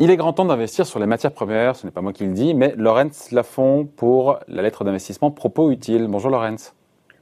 Il 0.00 0.12
est 0.12 0.16
grand 0.16 0.32
temps 0.32 0.44
d'investir 0.44 0.86
sur 0.86 1.00
les 1.00 1.06
matières 1.06 1.32
premières, 1.32 1.74
ce 1.74 1.84
n'est 1.84 1.90
pas 1.90 2.00
moi 2.00 2.12
qui 2.12 2.24
le 2.24 2.32
dis, 2.32 2.54
mais 2.54 2.72
Lorenz 2.76 3.32
Lafont 3.32 3.84
pour 3.84 4.38
la 4.46 4.62
lettre 4.62 4.84
d'investissement 4.84 5.32
Propos 5.32 5.72
Utile. 5.72 6.06
Bonjour 6.08 6.30
Lorenz. 6.30 6.72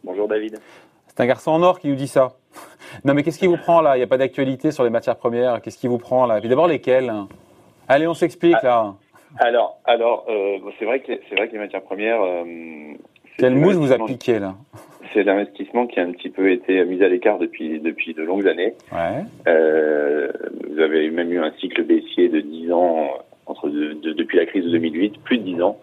Bonjour 0.05 0.29
David. 0.29 0.59
C'est 1.07 1.21
un 1.21 1.27
garçon 1.27 1.53
en 1.53 1.63
or 1.63 1.81
qui 1.81 1.89
nous 1.89 1.95
dit 1.95 2.07
ça. 2.07 2.33
Non 3.05 3.15
mais 3.15 3.23
qu'est-ce 3.23 3.39
qui 3.39 3.47
vous 3.47 3.57
prend 3.57 3.81
là? 3.81 3.97
Il 3.97 4.01
n'y 4.01 4.05
a 4.05 4.07
pas 4.07 4.19
d'actualité 4.19 4.73
sur 4.73 4.85
les 4.85 4.91
matières 4.91 5.17
premières. 5.17 5.63
Qu'est-ce 5.63 5.79
qui 5.79 5.89
vous 5.89 5.97
prend 5.97 6.27
là? 6.27 6.37
Et 6.37 6.41
puis 6.41 6.51
d'abord 6.51 6.67
lesquelles? 6.69 7.13
Allez, 7.89 8.07
on 8.07 8.15
s'explique 8.15 8.63
là. 8.63 8.95
Alors, 9.39 9.79
alors 9.87 10.27
euh, 10.29 10.59
c'est 10.79 10.85
vrai 10.85 11.01
que 11.01 11.13
c'est 11.29 11.35
vrai 11.35 11.49
que 11.49 11.55
les 11.55 11.59
matières 11.59 11.83
premières. 11.83 12.23
Euh, 12.23 12.45
Quelle 13.39 13.57
mouche 13.57 13.75
vous 13.75 13.93
a 13.93 13.99
piqué 13.99 14.39
là? 14.39 14.55
C'est 15.17 15.25
l'investissement 15.25 15.87
qui 15.87 15.99
a 15.99 16.03
un 16.03 16.13
petit 16.13 16.29
peu 16.29 16.51
été 16.51 16.85
mis 16.85 17.03
à 17.03 17.09
l'écart 17.09 17.39
depuis 17.39 17.81
depuis 17.81 18.13
de 18.13 18.23
longues 18.23 18.47
années. 18.47 18.75
Ouais. 18.93 19.25
Euh, 19.49 20.29
vous 20.69 20.79
avez 20.79 21.11
même 21.11 21.33
eu 21.33 21.39
un 21.39 21.53
cycle 21.53 21.85
baissier 21.85 22.29
de 22.29 22.41
10 22.41 22.73
ans 22.73 23.09
entre 23.47 23.71
depuis 23.71 24.37
la 24.37 24.45
crise 24.45 24.65
de 24.65 24.71
2008, 24.71 25.23
plus 25.25 25.39
de 25.39 25.45
10 25.45 25.63
ans, 25.63 25.81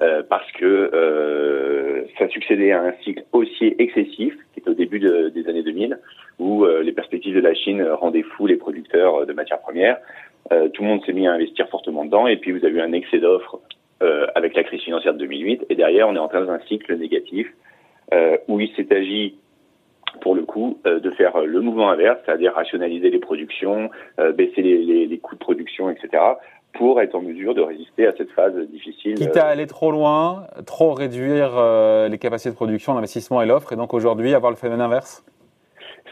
euh, 0.00 0.22
parce 0.28 0.50
que 0.52 0.64
euh, 0.64 2.04
ça 2.18 2.28
succédait 2.28 2.70
à 2.70 2.82
un 2.82 2.92
cycle 3.02 3.24
haussier 3.32 3.74
excessif 3.82 4.34
qui 4.52 4.60
était 4.60 4.70
au 4.70 4.74
début 4.74 5.00
des 5.00 5.48
années 5.48 5.64
2000, 5.64 5.98
où 6.38 6.64
euh, 6.64 6.82
les 6.82 6.92
perspectives 6.92 7.34
de 7.34 7.40
la 7.40 7.54
Chine 7.54 7.82
rendaient 7.82 8.22
fous 8.22 8.46
les 8.46 8.56
producteurs 8.56 9.26
de 9.26 9.32
matières 9.32 9.60
premières. 9.60 9.98
Tout 10.72 10.82
le 10.82 10.88
monde 10.88 11.04
s'est 11.04 11.12
mis 11.12 11.26
à 11.26 11.32
investir 11.32 11.68
fortement 11.68 12.06
dedans, 12.06 12.26
et 12.26 12.36
puis 12.38 12.52
vous 12.52 12.64
avez 12.64 12.76
eu 12.76 12.80
un 12.80 12.92
excès 12.92 13.18
d'offres 13.18 13.60
avec 14.34 14.54
la 14.54 14.62
crise 14.62 14.80
financière 14.80 15.12
de 15.12 15.18
2008, 15.18 15.66
et 15.68 15.74
derrière 15.74 16.08
on 16.08 16.14
est 16.14 16.20
en 16.20 16.28
train 16.28 16.42
d'un 16.42 16.60
cycle 16.60 16.96
négatif 16.96 17.48
où 18.48 18.60
il 18.60 18.70
s'est 18.74 18.94
agi 18.94 19.36
pour 20.20 20.34
le 20.34 20.42
coup, 20.42 20.78
euh, 20.86 21.00
de 21.00 21.10
faire 21.10 21.40
le 21.40 21.60
mouvement 21.60 21.90
inverse, 21.90 22.18
c'est-à-dire 22.24 22.52
rationaliser 22.54 23.10
les 23.10 23.18
productions, 23.18 23.90
euh, 24.18 24.32
baisser 24.32 24.62
les, 24.62 24.78
les, 24.78 25.06
les, 25.06 25.18
coûts 25.18 25.34
de 25.34 25.40
production, 25.40 25.90
etc., 25.90 26.22
pour 26.74 27.00
être 27.00 27.14
en 27.14 27.22
mesure 27.22 27.54
de 27.54 27.62
résister 27.62 28.06
à 28.06 28.12
cette 28.16 28.30
phase 28.32 28.54
difficile. 28.70 29.14
Quitte 29.14 29.36
à 29.36 29.46
aller 29.46 29.66
trop 29.66 29.90
loin, 29.90 30.46
trop 30.66 30.92
réduire 30.92 31.50
les 32.10 32.18
capacités 32.18 32.50
de 32.50 32.54
production, 32.54 32.94
l'investissement 32.94 33.40
et 33.40 33.46
l'offre, 33.46 33.72
et 33.72 33.76
donc 33.76 33.94
aujourd'hui 33.94 34.34
avoir 34.34 34.52
le 34.52 34.56
phénomène 34.56 34.82
inverse? 34.82 35.24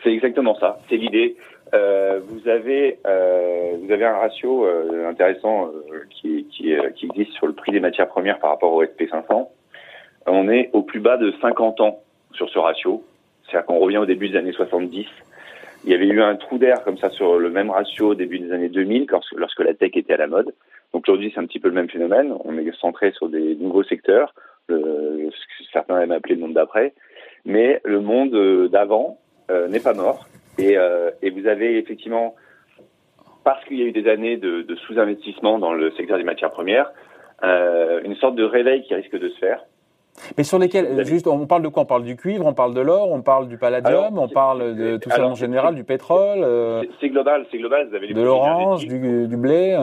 C'est 0.02 0.12
exactement 0.12 0.58
ça, 0.58 0.78
c'est 0.88 0.96
l'idée. 0.96 1.36
Euh, 1.74 2.20
vous 2.26 2.48
avez 2.48 2.98
vous 3.04 3.92
avez 3.92 4.06
un 4.06 4.16
ratio 4.16 4.66
intéressant 5.06 5.70
qui, 6.10 6.46
qui, 6.50 6.74
qui 6.94 7.06
existe 7.06 7.32
sur 7.32 7.46
le 7.46 7.52
prix 7.52 7.70
des 7.70 7.80
matières 7.80 8.08
premières 8.08 8.38
par 8.38 8.50
rapport 8.50 8.72
au 8.72 8.82
SP 8.82 9.04
500 9.10 9.50
on 10.26 10.48
est 10.48 10.70
au 10.72 10.82
plus 10.82 11.00
bas 11.00 11.16
de 11.16 11.32
50 11.40 11.80
ans 11.80 12.00
sur 12.32 12.48
ce 12.50 12.58
ratio. 12.58 13.04
C'est-à-dire 13.44 13.66
qu'on 13.66 13.78
revient 13.78 13.98
au 13.98 14.06
début 14.06 14.28
des 14.28 14.38
années 14.38 14.52
70. 14.52 15.06
Il 15.84 15.90
y 15.90 15.94
avait 15.94 16.06
eu 16.06 16.20
un 16.20 16.34
trou 16.36 16.58
d'air 16.58 16.82
comme 16.84 16.98
ça 16.98 17.10
sur 17.10 17.38
le 17.38 17.48
même 17.50 17.70
ratio 17.70 18.08
au 18.08 18.14
début 18.14 18.38
des 18.38 18.52
années 18.52 18.68
2000, 18.68 19.06
lorsque 19.36 19.60
la 19.60 19.74
tech 19.74 19.92
était 19.94 20.14
à 20.14 20.16
la 20.16 20.26
mode. 20.26 20.52
Donc 20.92 21.04
aujourd'hui, 21.06 21.30
c'est 21.32 21.40
un 21.40 21.46
petit 21.46 21.60
peu 21.60 21.68
le 21.68 21.74
même 21.74 21.88
phénomène. 21.88 22.34
On 22.44 22.58
est 22.58 22.72
centré 22.80 23.12
sur 23.12 23.28
des 23.28 23.54
nouveaux 23.56 23.84
secteurs, 23.84 24.34
le, 24.68 25.30
ce 25.30 25.64
que 25.64 25.70
certains 25.72 26.00
aiment 26.00 26.12
appeler 26.12 26.34
le 26.34 26.40
monde 26.40 26.54
d'après. 26.54 26.92
Mais 27.44 27.80
le 27.84 28.00
monde 28.00 28.34
euh, 28.34 28.68
d'avant 28.68 29.18
euh, 29.50 29.68
n'est 29.68 29.80
pas 29.80 29.94
mort. 29.94 30.26
Et, 30.58 30.76
euh, 30.76 31.10
et, 31.22 31.30
vous 31.30 31.46
avez 31.46 31.78
effectivement, 31.78 32.34
parce 33.44 33.62
qu'il 33.66 33.78
y 33.78 33.82
a 33.82 33.86
eu 33.86 33.92
des 33.92 34.08
années 34.08 34.36
de, 34.36 34.62
de 34.62 34.74
sous-investissement 34.74 35.58
dans 35.58 35.72
le 35.72 35.92
secteur 35.92 36.18
des 36.18 36.24
matières 36.24 36.50
premières, 36.50 36.90
euh, 37.44 38.00
une 38.04 38.16
sorte 38.16 38.34
de 38.34 38.44
réveil 38.44 38.82
qui 38.82 38.94
risque 38.94 39.16
de 39.16 39.28
se 39.28 39.38
faire. 39.38 39.64
Mais 40.36 40.44
sur 40.44 40.58
lesquels, 40.58 41.04
juste, 41.04 41.26
on 41.26 41.46
parle 41.46 41.62
de 41.62 41.68
quoi? 41.68 41.82
On 41.82 41.86
parle 41.86 42.04
du 42.04 42.16
cuivre, 42.16 42.46
on 42.46 42.54
parle 42.54 42.74
de 42.74 42.80
l'or, 42.80 43.10
on 43.10 43.22
parle 43.22 43.48
du 43.48 43.58
palladium, 43.58 44.18
on 44.18 44.28
parle 44.28 44.74
de 44.74 44.96
tout 44.96 45.10
ça 45.10 45.26
en 45.26 45.34
général, 45.34 45.74
du 45.74 45.84
pétrole. 45.84 46.40
Euh, 46.42 46.84
c'est 47.00 47.08
global, 47.08 47.46
c'est 47.50 47.58
global. 47.58 47.88
Vous 47.88 47.94
avez 47.94 48.08
les 48.08 48.14
de 48.14 48.22
l'orange, 48.22 48.86
du, 48.86 49.26
du, 49.28 49.36
blé. 49.36 49.78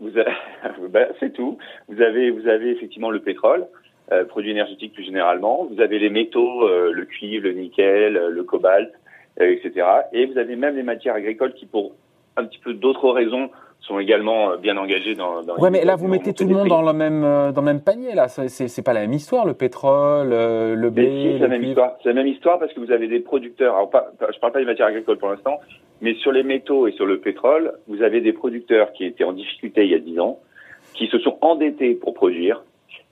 ben, 0.00 1.08
c'est 1.20 1.32
tout. 1.32 1.58
Vous 1.88 2.00
avez, 2.00 2.30
vous 2.30 2.48
avez 2.48 2.70
effectivement 2.70 3.10
le 3.10 3.20
pétrole, 3.20 3.66
euh, 4.12 4.24
produit 4.24 4.50
énergétique 4.50 4.92
plus 4.92 5.04
généralement. 5.04 5.66
Vous 5.70 5.80
avez 5.80 5.98
les 5.98 6.10
métaux, 6.10 6.68
euh, 6.68 6.92
le 6.92 7.04
cuivre, 7.06 7.44
le 7.44 7.52
nickel, 7.52 8.14
le 8.14 8.44
cobalt, 8.44 8.92
euh, 9.40 9.50
etc. 9.50 9.86
Et 10.12 10.26
vous 10.26 10.38
avez 10.38 10.56
même 10.56 10.76
les 10.76 10.82
matières 10.82 11.14
agricoles 11.14 11.54
qui, 11.54 11.66
pour 11.66 11.92
un 12.36 12.44
petit 12.44 12.58
peu 12.58 12.74
d'autres 12.74 13.10
raisons, 13.10 13.50
sont 13.86 13.98
également 13.98 14.50
euh, 14.50 14.56
bien 14.56 14.76
engagés 14.76 15.14
dans. 15.14 15.42
dans 15.42 15.56
ouais, 15.56 15.70
mais 15.70 15.84
là 15.84 15.96
vous 15.96 16.08
mettez 16.08 16.32
tout 16.34 16.44
le 16.44 16.54
monde 16.54 16.68
dans 16.68 16.82
le 16.82 16.92
même 16.92 17.24
euh, 17.24 17.52
dans 17.52 17.60
le 17.60 17.66
même 17.66 17.80
panier 17.80 18.14
là. 18.14 18.28
C'est 18.28 18.48
c'est 18.48 18.82
pas 18.82 18.92
la 18.92 19.00
même 19.00 19.12
histoire 19.12 19.46
le 19.46 19.54
pétrole, 19.54 20.32
euh, 20.32 20.74
le 20.74 20.90
blé. 20.90 21.34
C'est 21.34 21.38
la 21.38 21.48
même 21.48 21.64
histoire. 21.64 21.96
C'est 22.02 22.08
la 22.08 22.14
même 22.14 22.26
histoire 22.26 22.58
parce 22.58 22.72
que 22.72 22.80
vous 22.80 22.90
avez 22.90 23.08
des 23.08 23.20
producteurs. 23.20 23.76
Alors 23.76 23.90
pas, 23.90 24.10
je 24.20 24.38
parle 24.38 24.52
pas 24.52 24.58
des 24.58 24.66
matières 24.66 24.88
agricoles 24.88 25.18
pour 25.18 25.28
l'instant, 25.28 25.60
mais 26.00 26.14
sur 26.14 26.32
les 26.32 26.42
métaux 26.42 26.86
et 26.86 26.92
sur 26.92 27.06
le 27.06 27.20
pétrole, 27.20 27.72
vous 27.86 28.02
avez 28.02 28.20
des 28.20 28.32
producteurs 28.32 28.92
qui 28.92 29.04
étaient 29.04 29.24
en 29.24 29.32
difficulté 29.32 29.84
il 29.84 29.90
y 29.90 29.94
a 29.94 29.98
10 29.98 30.20
ans, 30.20 30.40
qui 30.94 31.06
se 31.06 31.18
sont 31.18 31.38
endettés 31.40 31.94
pour 31.94 32.14
produire 32.14 32.64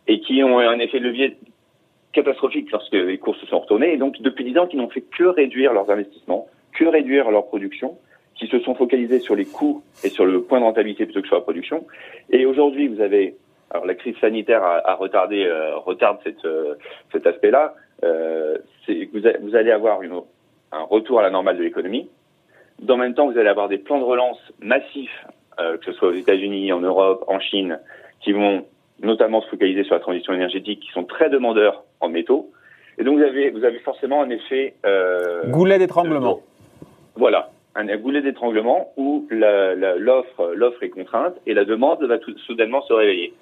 et 0.06 0.20
qui 0.20 0.42
ont 0.42 0.58
un 0.58 0.78
effet 0.80 0.98
de 0.98 1.04
levier 1.04 1.36
catastrophique 2.12 2.70
lorsque 2.70 2.92
les 2.92 3.18
cours 3.18 3.36
se 3.36 3.46
sont 3.46 3.60
retournés 3.60 3.92
et 3.94 3.96
donc 3.96 4.20
depuis 4.20 4.44
10 4.44 4.58
ans 4.58 4.66
qui 4.66 4.76
n'ont 4.76 4.88
fait 4.88 5.02
que 5.02 5.24
réduire 5.24 5.72
leurs 5.72 5.90
investissements, 5.90 6.46
que 6.72 6.84
réduire 6.84 7.30
leur 7.30 7.46
production 7.46 7.96
qui 8.34 8.46
se 8.48 8.58
sont 8.60 8.74
focalisés 8.74 9.20
sur 9.20 9.36
les 9.36 9.44
coûts 9.44 9.82
et 10.02 10.08
sur 10.08 10.24
le 10.24 10.42
point 10.42 10.58
de 10.60 10.64
rentabilité 10.64 11.04
plutôt 11.04 11.22
que 11.22 11.26
sur 11.26 11.36
la 11.36 11.42
production. 11.42 11.86
Et 12.30 12.46
aujourd'hui, 12.46 12.88
vous 12.88 13.00
avez, 13.00 13.36
alors 13.70 13.86
la 13.86 13.94
crise 13.94 14.16
sanitaire 14.20 14.62
a, 14.62 14.88
a 14.88 14.94
retardé, 14.94 15.44
euh, 15.44 15.76
retarde 15.76 16.18
cette, 16.24 16.44
euh, 16.44 16.74
cet 17.12 17.26
aspect-là. 17.26 17.74
Euh, 18.02 18.58
vous, 18.88 19.20
vous, 19.42 19.56
allez 19.56 19.70
avoir 19.70 20.02
une, 20.02 20.20
un 20.72 20.82
retour 20.82 21.20
à 21.20 21.22
la 21.22 21.30
normale 21.30 21.58
de 21.58 21.62
l'économie. 21.62 22.08
Dans 22.80 22.96
le 22.96 23.04
même 23.04 23.14
temps, 23.14 23.30
vous 23.30 23.38
allez 23.38 23.48
avoir 23.48 23.68
des 23.68 23.78
plans 23.78 23.98
de 23.98 24.04
relance 24.04 24.38
massifs, 24.60 25.26
euh, 25.60 25.78
que 25.78 25.84
ce 25.86 25.92
soit 25.92 26.08
aux 26.08 26.14
États-Unis, 26.14 26.72
en 26.72 26.80
Europe, 26.80 27.24
en 27.28 27.38
Chine, 27.38 27.78
qui 28.20 28.32
vont 28.32 28.66
notamment 29.00 29.42
se 29.42 29.48
focaliser 29.48 29.84
sur 29.84 29.94
la 29.94 30.00
transition 30.00 30.32
énergétique, 30.32 30.80
qui 30.80 30.90
sont 30.90 31.04
très 31.04 31.30
demandeurs 31.30 31.84
en 32.00 32.08
métaux. 32.08 32.50
Et 32.98 33.04
donc 33.04 33.18
vous 33.18 33.24
avez, 33.24 33.50
vous 33.50 33.64
avez 33.64 33.78
forcément 33.80 34.22
un 34.22 34.30
effet 34.30 34.74
goulet 35.48 35.78
d'étranglement. 35.78 36.40
Voilà, 37.16 37.50
un 37.74 37.96
goulet 37.96 38.22
d'étranglement 38.22 38.92
où 38.96 39.26
l'offre 39.30 40.52
l'offre 40.54 40.82
est 40.82 40.90
contrainte 40.90 41.34
et 41.46 41.54
la 41.54 41.64
demande 41.64 42.02
va 42.04 42.18
tout, 42.18 42.36
soudainement 42.38 42.82
se 42.82 42.92
réveiller. 42.92 43.32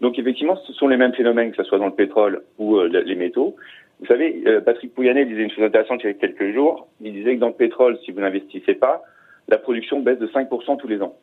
Donc 0.00 0.18
effectivement, 0.18 0.56
ce 0.56 0.72
sont 0.72 0.88
les 0.88 0.96
mêmes 0.96 1.14
phénomènes 1.14 1.50
que 1.50 1.56
ce 1.56 1.64
soit 1.64 1.78
dans 1.78 1.86
le 1.86 1.94
pétrole 1.94 2.42
ou 2.58 2.76
euh, 2.76 2.88
les 2.88 3.14
métaux. 3.14 3.56
Vous 4.00 4.06
savez, 4.06 4.42
euh, 4.46 4.60
Patrick 4.60 4.94
Pouyanné 4.94 5.24
disait 5.24 5.42
une 5.42 5.50
chose 5.50 5.64
intéressante 5.64 6.00
il 6.04 6.06
y 6.06 6.10
a 6.10 6.14
quelques 6.14 6.52
jours. 6.52 6.86
Il 7.00 7.12
disait 7.12 7.34
que 7.34 7.40
dans 7.40 7.48
le 7.48 7.54
pétrole, 7.54 7.98
si 8.04 8.12
vous 8.12 8.20
n'investissez 8.20 8.74
pas, 8.74 9.02
la 9.48 9.58
production 9.58 10.00
baisse 10.00 10.18
de 10.18 10.28
5% 10.28 10.76
tous 10.76 10.86
les 10.86 11.02
ans. 11.02 11.16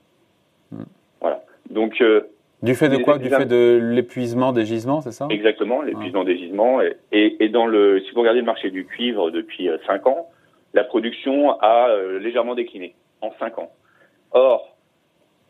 Hmm. 0.72 0.84
Voilà. 1.22 1.44
Donc 1.70 2.02
euh, 2.02 2.22
du 2.64 2.74
fait 2.74 2.90
de 2.90 2.98
quoi? 2.98 3.20
Du 3.20 3.30
fait 3.30 3.46
de 3.46 3.80
l'épuisement 3.94 4.52
des 4.52 4.66
gisements, 4.66 5.02
c'est 5.02 5.12
ça? 5.12 5.28
Exactement, 5.30 5.84
l'épuisement 5.84 6.24
des 6.24 6.38
gisements. 6.38 6.82
Et, 6.82 6.96
et, 7.12 7.44
et, 7.44 7.50
dans 7.50 7.68
le, 7.68 8.02
si 8.02 8.12
vous 8.12 8.22
regardez 8.22 8.40
le 8.40 8.46
marché 8.46 8.72
du 8.72 8.86
cuivre 8.86 9.30
depuis 9.30 9.70
5 9.86 10.08
ans, 10.08 10.30
la 10.76 10.84
production 10.84 11.60
a 11.62 11.90
euh, 11.90 12.20
légèrement 12.20 12.54
décliné 12.54 12.94
en 13.22 13.32
5 13.40 13.58
ans. 13.58 13.72
Or, 14.32 14.76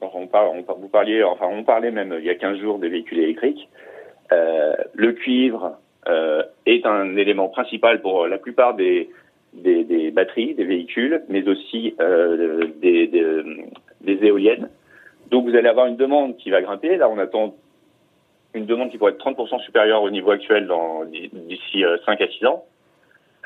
on 0.01 0.07
on, 0.31 0.61
vous 0.77 0.89
enfin 1.25 1.47
on 1.51 1.63
parlait 1.63 1.91
même 1.91 2.15
il 2.19 2.25
y 2.25 2.29
a 2.29 2.35
15 2.35 2.59
jours 2.59 2.79
des 2.79 2.89
véhicules 2.89 3.19
électriques, 3.19 3.67
euh, 4.31 4.75
le 4.93 5.13
cuivre 5.13 5.77
euh, 6.07 6.43
est 6.65 6.85
un 6.85 7.15
élément 7.17 7.49
principal 7.49 8.01
pour 8.01 8.27
la 8.27 8.37
plupart 8.37 8.75
des, 8.75 9.09
batteries, 10.13 10.53
des 10.53 10.63
véhicules, 10.63 11.23
mais 11.27 11.47
aussi 11.47 11.95
euh, 11.99 12.67
des, 12.81 13.07
des, 13.07 13.43
des, 14.01 14.25
éoliennes. 14.25 14.69
Donc 15.31 15.47
vous 15.47 15.55
allez 15.55 15.69
avoir 15.69 15.87
une 15.87 15.95
demande 15.95 16.37
qui 16.37 16.51
va 16.51 16.61
grimper. 16.61 16.97
Là, 16.97 17.09
on 17.09 17.17
attend 17.17 17.55
une 18.53 18.65
demande 18.65 18.91
qui 18.91 18.97
pourrait 18.97 19.13
être 19.13 19.25
30% 19.25 19.59
supérieure 19.63 20.03
au 20.03 20.09
niveau 20.11 20.31
actuel 20.31 20.69
d'ici 21.33 21.83
5 22.05 22.21
à 22.21 22.27
6 22.27 22.45
ans. 22.45 22.65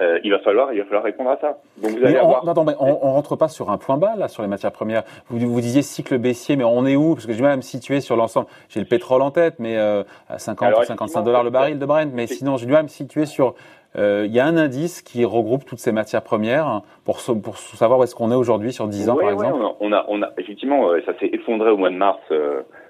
Euh, 0.01 0.19
il 0.23 0.31
va 0.31 0.39
falloir, 0.39 0.71
il 0.71 0.79
va 0.79 0.85
falloir 0.85 1.03
répondre 1.03 1.29
à 1.29 1.37
ça. 1.37 1.57
Donc 1.81 1.91
vous 1.91 2.05
allez 2.05 2.19
on, 2.19 2.35
avoir... 2.35 2.45
non, 2.45 2.53
on, 2.79 2.99
on, 3.01 3.13
rentre 3.13 3.35
pas 3.35 3.49
sur 3.49 3.69
un 3.69 3.77
point 3.77 3.97
bas 3.97 4.15
là 4.17 4.29
sur 4.29 4.41
les 4.41 4.47
matières 4.47 4.71
premières. 4.71 5.03
Vous, 5.29 5.39
vous 5.39 5.61
disiez 5.61 5.81
cycle 5.81 6.17
baissier, 6.17 6.55
mais 6.55 6.63
on 6.63 6.85
est 6.85 6.95
où? 6.95 7.15
Parce 7.15 7.25
que 7.25 7.33
j'ai 7.33 7.41
mal 7.41 7.51
à 7.51 7.57
me 7.57 7.61
situer 7.61 7.99
sur 7.99 8.15
l'ensemble. 8.15 8.47
J'ai 8.69 8.79
le 8.79 8.85
pétrole 8.85 9.21
en 9.21 9.31
tête, 9.31 9.55
mais 9.59 9.77
euh, 9.77 10.03
à 10.29 10.39
50 10.39 10.73
ou 10.79 10.83
55 10.83 11.23
dollars 11.23 11.43
le 11.43 11.49
baril 11.49 11.79
de 11.79 11.85
Brent. 11.85 12.11
Mais 12.13 12.27
sinon, 12.27 12.55
j'ai 12.55 12.65
du 12.65 12.71
mal 12.71 12.81
à 12.81 12.83
me 12.83 12.87
situer 12.87 13.25
sur. 13.25 13.55
Euh, 13.97 14.25
il 14.27 14.31
y 14.33 14.39
a 14.39 14.45
un 14.45 14.55
indice 14.55 15.01
qui 15.01 15.25
regroupe 15.25 15.65
toutes 15.65 15.79
ces 15.79 15.91
matières 15.91 16.21
premières 16.21 16.81
pour, 17.05 17.19
pour 17.41 17.57
savoir 17.57 17.99
où 17.99 18.03
est-ce 18.03 18.13
qu'on 18.13 18.31
est 18.31 18.35
aujourd'hui 18.35 18.71
sur 18.71 18.87
10 18.87 19.09
ans, 19.09 19.17
par 19.17 19.31
exemple. 19.31 19.63
On 19.79 19.91
a, 19.91 20.05
on 20.07 20.21
a, 20.21 20.29
effectivement, 20.37 20.91
ça 21.05 21.17
s'est 21.19 21.31
effondré 21.33 21.71
au 21.71 21.77
mois 21.77 21.89
de 21.89 21.95
mars 21.95 22.19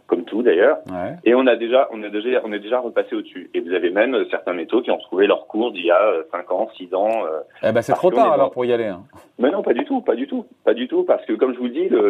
comme 0.10 0.26
tout 0.26 0.42
d'ailleurs. 0.42 0.80
Et 1.24 1.36
on 1.36 1.46
a 1.46 1.56
déjà, 1.56 1.88
on 1.92 2.02
a 2.04 2.10
déjà, 2.10 2.42
on 2.44 2.52
est 2.52 2.60
déjà 2.60 2.80
repassé 2.80 3.16
au-dessus. 3.16 3.50
Et 3.54 3.60
vous 3.60 3.72
avez 3.74 3.92
même 3.92 4.16
euh, 4.16 4.26
certains 4.32 4.54
métaux 4.54 4.82
qui 4.82 4.90
ont 4.90 4.98
retrouvé 4.98 5.28
leur 5.28 5.46
cours 5.46 5.72
d'il 5.72 5.86
y 5.86 5.92
a 5.92 6.14
5 6.32 6.46
euh, 6.52 6.54
ans, 6.54 6.70
6 6.76 6.94
ans. 6.96 7.26
Euh, 7.26 7.40
eh 7.64 7.72
ben 7.72 7.82
c'est 7.84 7.94
trop 7.94 8.10
tard 8.10 8.34
alors 8.34 8.52
pour 8.52 8.66
y 8.66 8.74
aller. 8.74 8.88
Hein. 8.88 9.04
Mais 9.38 9.52
non, 9.52 9.62
pas 9.62 9.74
du 9.74 9.86
tout, 9.86 10.02
pas 10.02 10.16
du 10.16 10.28
tout, 10.28 10.46
pas 10.66 10.74
du 10.74 10.88
tout, 10.88 11.04
parce 11.04 11.24
que 11.26 11.34
comme 11.34 11.54
je 11.54 11.60
vous 11.60 11.70
dis, 11.70 11.88
le, 11.88 12.10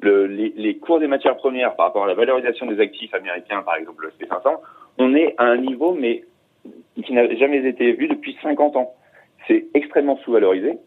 le, 0.00 0.26
les, 0.26 0.52
les, 0.54 0.76
cours 0.76 1.00
des 1.00 1.06
matières 1.06 1.36
premières 1.36 1.74
par 1.76 1.86
rapport 1.86 2.04
à 2.04 2.06
la 2.06 2.14
valorisation 2.14 2.66
des 2.66 2.78
actifs 2.78 3.14
américains, 3.14 3.62
par 3.62 3.76
exemple 3.76 4.04
le 4.04 4.10
SP500, 4.10 4.58
on 4.98 5.14
est 5.14 5.34
à 5.38 5.44
un 5.44 5.56
niveau 5.56 5.94
mais 5.94 6.24
qui 7.02 7.12
n'a 7.14 7.34
jamais 7.36 7.66
été 7.66 7.92
vu 7.92 8.06
depuis 8.06 8.36
50 8.42 8.76
ans. 8.76 8.92
C'est 9.48 9.66
extrêmement 9.72 10.18
sous-valorisé. 10.18 10.78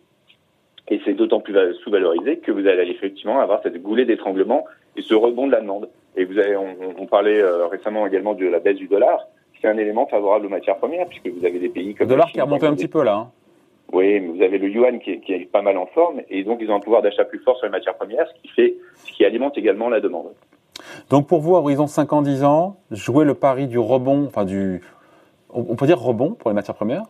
Et 0.90 1.02
c'est 1.06 1.14
d'autant 1.14 1.40
plus 1.40 1.56
sous-valorisé 1.84 2.38
que 2.40 2.52
vous 2.52 2.68
allez 2.68 2.92
effectivement 2.92 3.40
avoir 3.40 3.64
cette 3.64 3.82
goulée 3.82 4.06
d'étranglement 4.06 4.66
et 4.98 5.02
ce 5.02 5.16
rebond 5.16 5.48
de 5.48 5.54
la 5.54 5.62
demande. 5.62 5.90
Et 6.16 6.26
vous 6.26 6.38
avez, 6.38 6.56
on, 6.56 7.06
parlait 7.08 7.42
récemment 7.72 8.06
également 8.06 8.34
de 8.34 8.46
la 8.46 8.60
baisse 8.60 8.78
du 8.78 8.88
dollar. 8.88 9.28
C'est 9.62 9.68
un 9.68 9.78
élément 9.78 10.06
favorable 10.08 10.46
aux 10.46 10.50
matières 10.50 10.78
premières 10.78 11.08
puisque 11.08 11.28
vous 11.28 11.46
avez 11.46 11.60
des 11.60 11.70
pays 11.70 11.96
comme 11.96 12.08
le 12.08 12.14
dollar 12.14 12.32
qui 12.32 12.40
a 12.40 12.44
remonté 12.44 12.66
un 12.66 12.76
petit 12.76 12.88
peu 12.88 13.04
là. 13.04 13.16
Hein. 13.16 13.32
Oui, 13.92 14.20
mais 14.20 14.28
vous 14.28 14.42
avez 14.42 14.58
le 14.58 14.70
yuan 14.70 15.00
qui 15.00 15.12
est, 15.12 15.20
qui 15.20 15.34
est, 15.34 15.52
pas 15.52 15.62
mal 15.62 15.78
en 15.78 15.86
forme 15.88 16.22
et 16.30 16.44
donc 16.44 16.60
ils 16.62 16.70
ont 16.70 16.76
un 16.76 16.80
pouvoir 16.80 17.02
d'achat 17.02 17.26
plus 17.26 17.40
fort 17.40 17.58
sur 17.58 17.66
les 17.66 17.72
matières 17.72 17.96
premières, 17.96 18.28
ce 18.28 18.42
qui 18.42 18.48
fait, 18.50 18.76
ce 19.06 19.12
qui 19.12 19.26
alimente 19.26 19.58
également 19.58 19.90
la 19.90 20.00
demande. 20.00 20.34
Donc 21.10 21.28
pour 21.28 21.40
vous, 21.40 21.56
à 21.56 21.60
horizon 21.60 21.88
5 21.88 22.14
ans, 22.14 22.22
10 22.22 22.44
ans, 22.44 22.78
jouer 22.92 23.26
le 23.26 23.36
pari 23.36 23.68
du 23.68 23.78
rebond, 23.78 24.26
enfin 24.26 24.46
du, 24.46 24.82
on 25.50 25.76
peut 25.76 25.86
dire 25.86 26.00
rebond 26.00 26.32
pour 26.32 26.50
les 26.50 26.56
matières 26.56 26.76
premières? 26.76 27.04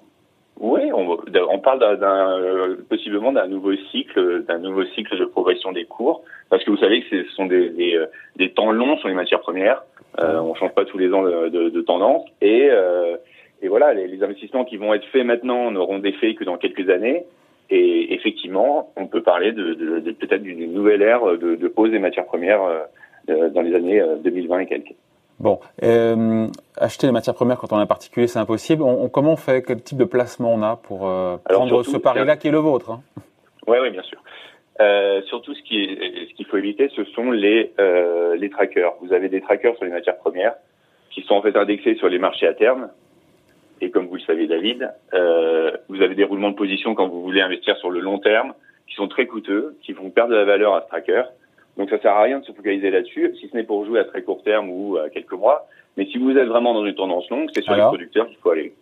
Oui, 0.60 0.82
on, 0.94 1.18
on 1.50 1.60
parle 1.60 2.00
d'un, 2.00 2.78
possiblement 2.88 3.32
d'un 3.32 3.48
nouveau 3.48 3.76
cycle, 3.92 4.44
d'un 4.44 4.60
nouveau 4.60 4.86
cycle 4.86 5.18
de 5.18 5.26
progression 5.26 5.72
des 5.72 5.86
cours, 5.86 6.24
parce 6.50 6.64
que 6.64 6.70
vous 6.70 6.78
savez 6.78 7.02
que 7.02 7.24
ce 7.24 7.30
sont 7.32 7.46
des, 7.46 7.70
des, 7.70 8.00
des 8.36 8.52
temps 8.52 8.72
longs 8.72 8.98
sur 8.98 9.08
les 9.08 9.16
matières 9.16 9.42
premières. 9.42 9.84
Euh, 10.20 10.40
on 10.40 10.54
change 10.54 10.74
pas 10.74 10.86
tous 10.86 10.98
les 10.98 11.12
ans 11.12 11.24
de, 11.24 11.50
de, 11.50 11.70
de 11.70 11.82
tendance 11.82 12.24
et, 12.40 12.68
euh, 12.70 13.18
et 13.64 13.68
voilà, 13.68 13.94
les, 13.94 14.08
les, 14.08 14.22
investissements 14.24 14.64
qui 14.64 14.78
vont 14.78 14.94
être 14.94 15.08
faits 15.08 15.26
maintenant 15.26 15.72
n'auront 15.72 15.98
d'effet 15.98 16.36
que 16.36 16.44
dans 16.44 16.58
quelques 16.58 16.88
années. 16.90 17.24
Et 17.72 18.14
effectivement, 18.14 18.92
on 18.96 19.08
peut 19.08 19.24
parler 19.24 19.54
de, 19.54 19.74
de 19.74 20.12
peut-être 20.12 20.44
d'une 20.44 20.72
nouvelle 20.72 21.02
ère 21.02 21.26
de, 21.38 21.68
pause 21.68 21.90
des 21.90 21.98
matières 21.98 22.26
premières 22.26 22.62
euh, 23.28 23.50
dans 23.50 23.62
les 23.62 23.74
années 23.74 24.04
2020 24.24 24.60
et 24.60 24.66
quelques. 24.68 24.96
Bon, 25.40 25.60
euh, 25.84 26.48
acheter 26.78 27.08
les 27.08 27.14
matières 27.14 27.36
premières 27.36 27.58
quand 27.58 27.74
on 27.74 27.80
est 27.80 27.82
un 27.82 27.88
particulier, 27.88 28.28
c'est 28.28 28.40
impossible. 28.40 28.84
On, 28.84 29.10
comment 29.10 29.34
on 29.34 29.36
fait? 29.38 29.64
Quel 29.64 29.82
type 29.82 29.98
de 29.98 30.06
placement 30.06 30.54
on 30.54 30.62
a 30.62 30.76
pour 30.76 31.08
euh, 31.08 31.38
prendre 31.44 31.84
ce 31.84 31.98
pari-là 31.98 32.38
qui 32.38 32.48
est 32.48 32.52
le 32.52 32.60
vôtre 32.60 32.92
hein? 32.92 33.02
Oui, 33.68 33.78
bien 33.90 34.04
sûr. 34.04 34.22
Euh, 34.82 35.22
surtout, 35.24 35.54
ce 35.54 35.62
qui 35.64 35.84
est, 35.84 36.30
ce 36.30 36.34
qu'il 36.36 36.46
faut 36.46 36.58
éviter, 36.58 36.90
ce 36.96 37.04
sont 37.06 37.32
les 37.32 37.74
les 38.38 38.50
trackers. 38.50 38.94
Vous 39.02 39.14
avez 39.14 39.30
des 39.30 39.42
trackers 39.42 39.76
sur 39.76 39.86
les 39.86 39.92
matières 39.92 40.18
premières 40.18 40.56
qui 41.12 41.22
sont 41.24 41.36
en 41.36 41.42
fait 41.42 41.56
indexés 41.56 41.96
sur 41.96 42.10
les 42.10 42.20
marchés 42.20 42.48
à 42.48 42.54
terme. 42.54 42.90
Et 43.82 43.92
comme 43.92 44.08
vous 44.08 44.16
le 44.16 44.22
savez, 44.22 44.48
David, 44.48 44.92
vous 45.90 46.02
avez 46.02 46.16
des 46.16 46.24
roulements 46.24 46.52
de 46.52 46.56
position 46.56 46.96
quand 46.96 47.08
vous 47.08 47.22
voulez 47.22 47.42
investir 47.42 47.76
sur 47.78 47.90
le 47.90 48.00
long 48.00 48.20
terme, 48.20 48.54
qui 48.88 48.96
sont 48.96 49.08
très 49.08 49.28
coûteux, 49.28 49.78
qui 49.82 49.94
vont 49.94 50.10
perdre 50.10 50.32
de 50.32 50.38
la 50.38 50.46
valeur 50.46 50.74
à 50.74 50.82
ce 50.82 50.88
tracker. 50.88 51.24
Donc 51.78 51.90
ça 51.90 52.00
sert 52.00 52.12
à 52.12 52.24
rien 52.24 52.40
de 52.40 52.46
se 52.46 52.52
focaliser 52.52 52.92
là-dessus, 52.92 53.34
si 53.40 53.48
ce 53.48 53.56
n'est 53.56 53.64
pour 53.64 53.86
jouer 53.86 54.00
à 54.00 54.04
très 54.04 54.22
court 54.22 54.44
terme 54.44 54.70
ou 54.70 54.98
à 54.98 55.10
quelques 55.10 55.34
mois. 55.34 55.68
Mais 55.98 56.06
si 56.06 56.18
vous 56.18 56.32
êtes 56.32 56.48
vraiment 56.48 56.74
dans 56.74 56.86
une 56.86 56.96
tendance 56.96 57.30
longue, 57.30 57.50
c'est 57.54 57.64
sur 57.64 57.76
les 57.76 57.82
producteurs 57.82 58.28
qu'il 58.28 58.38
faut 58.38 58.52
aller. 58.52 58.74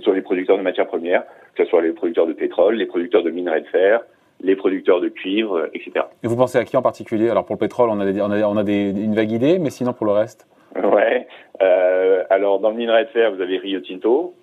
Sur 0.00 0.12
les 0.12 0.22
producteurs 0.22 0.56
de 0.56 0.62
matières 0.62 0.86
premières, 0.86 1.24
que 1.54 1.64
ce 1.64 1.70
soit 1.70 1.82
les 1.82 1.92
producteurs 1.92 2.26
de 2.26 2.32
pétrole, 2.32 2.76
les 2.76 2.86
producteurs 2.86 3.22
de 3.22 3.30
minerais 3.30 3.62
de 3.62 3.66
fer, 3.66 4.00
les 4.40 4.56
producteurs 4.56 5.00
de 5.00 5.08
cuivre, 5.08 5.68
etc. 5.74 6.06
Et 6.22 6.28
vous 6.28 6.36
pensez 6.36 6.58
à 6.58 6.64
qui 6.64 6.76
en 6.76 6.82
particulier? 6.82 7.28
Alors 7.28 7.44
pour 7.44 7.56
le 7.56 7.60
pétrole, 7.60 7.90
on 7.90 8.00
a, 8.00 8.10
des, 8.10 8.20
on 8.20 8.30
a, 8.30 8.42
on 8.42 8.56
a 8.56 8.64
des, 8.64 8.90
une 8.90 9.14
vague 9.14 9.30
idée, 9.30 9.58
mais 9.58 9.70
sinon 9.70 9.92
pour 9.92 10.06
le 10.06 10.12
reste? 10.12 10.46
Ouais. 10.76 11.26
Euh, 11.60 12.24
alors 12.30 12.60
dans 12.60 12.70
le 12.70 12.76
minerai 12.76 13.04
de 13.04 13.10
fer, 13.10 13.34
vous 13.34 13.40
avez 13.40 13.58
Rio 13.58 13.80
Tinto, 13.80 14.34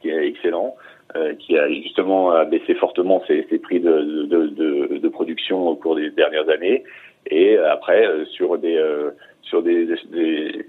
qui 0.00 0.10
est 0.10 0.26
excellent. 0.26 0.74
Euh, 1.16 1.34
qui 1.34 1.56
a 1.56 1.68
justement 1.68 2.44
baissé 2.46 2.74
fortement 2.74 3.22
ses, 3.28 3.46
ses 3.48 3.58
prix 3.58 3.78
de, 3.78 4.26
de, 4.26 4.46
de, 4.48 4.98
de, 4.98 5.08
production 5.08 5.68
au 5.68 5.76
cours 5.76 5.94
des 5.94 6.10
dernières 6.10 6.48
années. 6.48 6.82
Et 7.26 7.56
après, 7.56 8.06
euh, 8.06 8.24
sur 8.26 8.58
des 8.58 8.76
euh, 8.76 9.10
sur 9.42 9.62
des, 9.62 9.86
des, 10.10 10.66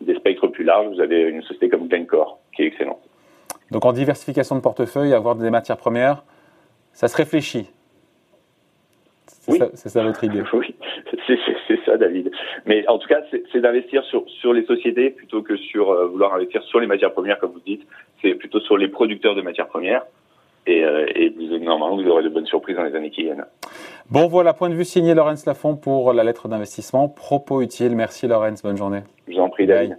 des, 0.00 0.14
spectres 0.16 0.46
plus 0.48 0.64
larges, 0.64 0.88
vous 0.94 1.00
avez 1.00 1.22
une 1.22 1.42
société 1.42 1.68
comme 1.68 1.88
Glencore 1.88 2.38
qui 2.54 2.62
est 2.62 2.66
excellente. 2.66 3.00
Donc 3.70 3.84
en 3.84 3.92
diversification 3.92 4.56
de 4.56 4.60
portefeuille, 4.60 5.14
avoir 5.14 5.36
des 5.36 5.50
matières 5.50 5.76
premières, 5.76 6.22
ça 6.92 7.08
se 7.08 7.16
réfléchit. 7.16 7.70
C'est 9.26 9.52
oui. 9.52 9.58
ça, 9.58 9.88
ça, 9.88 10.02
votre 10.02 10.24
idée. 10.24 10.42
Oui, 10.52 10.74
c'est 11.26 11.80
ça, 11.86 11.96
David. 11.96 12.30
Mais 12.66 12.86
en 12.88 12.98
tout 12.98 13.08
cas, 13.08 13.20
c'est 13.30 13.60
d'investir 13.60 14.02
sur, 14.04 14.28
sur 14.28 14.52
les 14.52 14.64
sociétés 14.64 15.10
plutôt 15.10 15.42
que 15.42 15.56
sur 15.56 15.90
euh, 15.90 16.06
vouloir 16.06 16.34
investir 16.34 16.62
sur 16.64 16.80
les 16.80 16.86
matières 16.86 17.12
premières, 17.12 17.38
comme 17.38 17.52
vous 17.52 17.60
dites. 17.60 17.86
C'est 18.20 18.34
plutôt 18.34 18.60
sur 18.60 18.76
les 18.76 18.88
producteurs 18.88 19.34
de 19.34 19.42
matières 19.42 19.68
premières. 19.68 20.02
Et, 20.66 20.84
euh, 20.84 21.06
et 21.14 21.34
normalement, 21.60 21.96
vous 21.96 22.08
aurez 22.08 22.22
de 22.22 22.28
bonnes 22.28 22.46
surprises 22.46 22.76
dans 22.76 22.84
les 22.84 22.94
années 22.94 23.10
qui 23.10 23.22
viennent. 23.22 23.44
Bon, 24.10 24.26
voilà, 24.28 24.52
point 24.52 24.68
de 24.68 24.74
vue 24.74 24.84
signé 24.84 25.14
Laurence 25.14 25.46
Lafont 25.46 25.76
pour 25.76 26.12
la 26.12 26.24
lettre 26.24 26.48
d'investissement. 26.48 27.08
Propos 27.08 27.62
utile. 27.62 27.96
Merci, 27.96 28.26
Laurence. 28.26 28.62
Bonne 28.62 28.76
journée. 28.76 29.00
Je 29.28 29.34
vous 29.34 29.40
en 29.40 29.48
prie, 29.48 29.66
David. 29.66 29.96